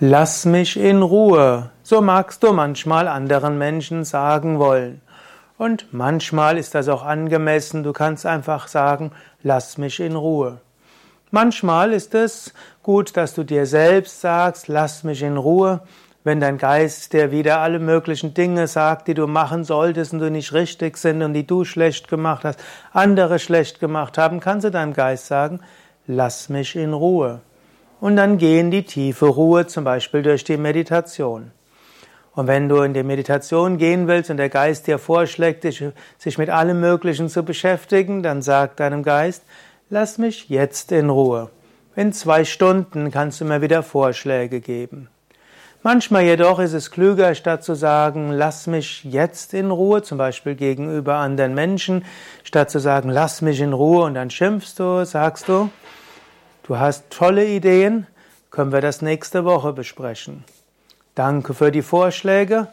Lass 0.00 0.44
mich 0.44 0.76
in 0.76 1.02
Ruhe. 1.02 1.70
So 1.84 2.00
magst 2.00 2.42
du 2.42 2.52
manchmal 2.52 3.06
anderen 3.06 3.58
Menschen 3.58 4.02
sagen 4.02 4.58
wollen. 4.58 5.00
Und 5.56 5.86
manchmal 5.92 6.58
ist 6.58 6.74
das 6.74 6.88
auch 6.88 7.04
angemessen. 7.04 7.84
Du 7.84 7.92
kannst 7.92 8.26
einfach 8.26 8.66
sagen, 8.66 9.12
lass 9.44 9.78
mich 9.78 10.00
in 10.00 10.16
Ruhe. 10.16 10.58
Manchmal 11.30 11.92
ist 11.92 12.12
es 12.16 12.52
gut, 12.82 13.16
dass 13.16 13.34
du 13.34 13.44
dir 13.44 13.66
selbst 13.66 14.20
sagst, 14.20 14.66
lass 14.66 15.04
mich 15.04 15.22
in 15.22 15.36
Ruhe. 15.36 15.80
Wenn 16.24 16.40
dein 16.40 16.58
Geist 16.58 17.12
dir 17.12 17.30
wieder 17.30 17.60
alle 17.60 17.78
möglichen 17.78 18.34
Dinge 18.34 18.66
sagt, 18.66 19.06
die 19.06 19.14
du 19.14 19.28
machen 19.28 19.62
solltest 19.62 20.12
und 20.12 20.18
du 20.18 20.28
nicht 20.28 20.52
richtig 20.52 20.96
sind 20.96 21.22
und 21.22 21.34
die 21.34 21.46
du 21.46 21.64
schlecht 21.64 22.08
gemacht 22.08 22.44
hast, 22.44 22.58
andere 22.92 23.38
schlecht 23.38 23.78
gemacht 23.78 24.18
haben, 24.18 24.40
kannst 24.40 24.64
du 24.64 24.72
deinem 24.72 24.92
Geist 24.92 25.26
sagen, 25.26 25.60
lass 26.08 26.48
mich 26.48 26.74
in 26.74 26.94
Ruhe. 26.94 27.42
Und 28.04 28.16
dann 28.16 28.36
geh 28.36 28.60
in 28.60 28.70
die 28.70 28.82
tiefe 28.82 29.24
Ruhe, 29.24 29.66
zum 29.66 29.84
Beispiel 29.84 30.20
durch 30.20 30.44
die 30.44 30.58
Meditation. 30.58 31.52
Und 32.34 32.46
wenn 32.48 32.68
du 32.68 32.82
in 32.82 32.92
die 32.92 33.02
Meditation 33.02 33.78
gehen 33.78 34.08
willst 34.08 34.28
und 34.28 34.36
der 34.36 34.50
Geist 34.50 34.86
dir 34.86 34.98
vorschlägt, 34.98 35.62
sich 35.62 36.36
mit 36.36 36.50
allem 36.50 36.80
Möglichen 36.80 37.30
zu 37.30 37.44
beschäftigen, 37.44 38.22
dann 38.22 38.42
sag 38.42 38.76
deinem 38.76 39.04
Geist, 39.04 39.42
lass 39.88 40.18
mich 40.18 40.50
jetzt 40.50 40.92
in 40.92 41.08
Ruhe. 41.08 41.48
In 41.96 42.12
zwei 42.12 42.44
Stunden 42.44 43.10
kannst 43.10 43.40
du 43.40 43.46
mir 43.46 43.62
wieder 43.62 43.82
Vorschläge 43.82 44.60
geben. 44.60 45.08
Manchmal 45.82 46.24
jedoch 46.24 46.58
ist 46.58 46.74
es 46.74 46.90
klüger, 46.90 47.34
statt 47.34 47.64
zu 47.64 47.74
sagen, 47.74 48.32
lass 48.32 48.66
mich 48.66 49.02
jetzt 49.04 49.54
in 49.54 49.70
Ruhe, 49.70 50.02
zum 50.02 50.18
Beispiel 50.18 50.56
gegenüber 50.56 51.14
anderen 51.14 51.54
Menschen, 51.54 52.04
statt 52.42 52.70
zu 52.70 52.80
sagen, 52.80 53.08
lass 53.08 53.40
mich 53.40 53.60
in 53.60 53.72
Ruhe 53.72 54.04
und 54.04 54.12
dann 54.12 54.28
schimpfst 54.28 54.74
du, 54.76 55.06
sagst 55.06 55.48
du, 55.48 55.70
Du 56.66 56.78
hast 56.78 57.10
tolle 57.10 57.44
Ideen, 57.44 58.06
können 58.50 58.72
wir 58.72 58.80
das 58.80 59.02
nächste 59.02 59.44
Woche 59.44 59.74
besprechen. 59.74 60.44
Danke 61.14 61.52
für 61.52 61.70
die 61.70 61.82
Vorschläge, 61.82 62.68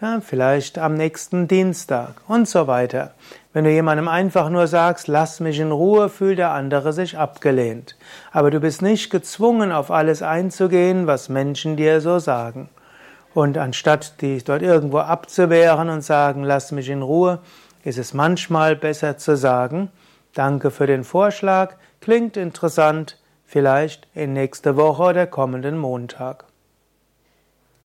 ja, 0.00 0.20
vielleicht 0.20 0.78
am 0.78 0.94
nächsten 0.94 1.46
Dienstag 1.46 2.16
und 2.26 2.48
so 2.48 2.66
weiter. 2.66 3.14
Wenn 3.52 3.62
du 3.62 3.70
jemandem 3.70 4.08
einfach 4.08 4.50
nur 4.50 4.66
sagst, 4.66 5.06
lass 5.06 5.38
mich 5.38 5.60
in 5.60 5.70
Ruhe, 5.70 6.08
fühlt 6.08 6.38
der 6.38 6.50
andere 6.50 6.92
sich 6.92 7.16
abgelehnt. 7.16 7.96
Aber 8.32 8.50
du 8.50 8.58
bist 8.58 8.82
nicht 8.82 9.10
gezwungen, 9.10 9.70
auf 9.70 9.92
alles 9.92 10.22
einzugehen, 10.22 11.06
was 11.06 11.28
Menschen 11.28 11.76
dir 11.76 12.00
so 12.00 12.18
sagen. 12.18 12.68
Und 13.32 13.58
anstatt 13.58 14.20
dich 14.22 14.42
dort 14.42 14.62
irgendwo 14.62 14.98
abzuwehren 14.98 15.88
und 15.88 16.02
sagen, 16.02 16.42
lass 16.42 16.72
mich 16.72 16.88
in 16.88 17.02
Ruhe, 17.02 17.38
ist 17.84 17.98
es 17.98 18.12
manchmal 18.12 18.74
besser 18.74 19.18
zu 19.18 19.36
sagen, 19.36 19.92
danke 20.34 20.72
für 20.72 20.88
den 20.88 21.04
Vorschlag, 21.04 21.76
klingt 22.00 22.36
interessant, 22.36 23.18
vielleicht 23.46 24.08
in 24.14 24.32
nächster 24.32 24.76
Woche 24.76 25.02
oder 25.04 25.26
kommenden 25.26 25.78
Montag. 25.78 26.44